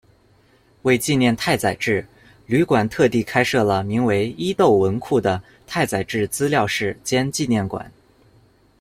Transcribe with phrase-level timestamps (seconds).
[0.81, 2.03] 为纪念太宰治，
[2.47, 7.91] 旅馆特地开设了名为“伊豆文库”的太宰治资料室兼纪念馆。